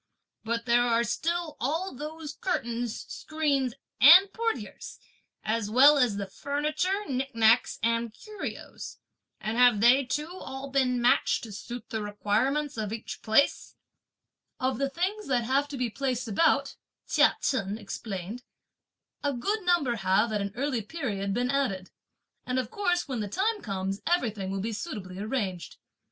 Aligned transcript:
But 0.43 0.65
there 0.65 0.81
are 0.81 1.03
still 1.03 1.57
all 1.59 1.93
those 1.93 2.33
curtains, 2.33 3.05
screens 3.07 3.75
and 3.99 4.33
portieres, 4.33 4.97
as 5.43 5.69
well 5.69 5.99
as 5.99 6.17
the 6.17 6.25
furniture, 6.25 7.03
nicknacks 7.07 7.77
and 7.83 8.11
curios; 8.11 8.97
and 9.39 9.57
have 9.59 9.79
they 9.79 10.03
too 10.03 10.27
all 10.39 10.71
been 10.71 10.99
matched 10.99 11.43
to 11.43 11.51
suit 11.51 11.91
the 11.91 12.01
requirements 12.01 12.77
of 12.77 12.91
each 12.91 13.21
place?" 13.21 13.75
"Of 14.59 14.79
the 14.79 14.89
things 14.89 15.27
that 15.27 15.43
have 15.43 15.67
to 15.67 15.77
be 15.77 15.91
placed 15.91 16.27
about," 16.27 16.77
Chia 17.07 17.37
Chen 17.39 17.77
explained, 17.77 18.41
a 19.23 19.33
good 19.33 19.61
number 19.61 19.97
have, 19.97 20.33
at 20.33 20.41
an 20.41 20.51
early 20.55 20.81
period, 20.81 21.31
been 21.31 21.51
added, 21.51 21.91
and 22.43 22.57
of 22.57 22.71
course 22.71 23.07
when 23.07 23.19
the 23.19 23.27
time 23.27 23.61
comes 23.61 24.01
everything 24.07 24.49
will 24.49 24.61
be 24.61 24.73
suitably 24.73 25.19
arranged. 25.19 25.77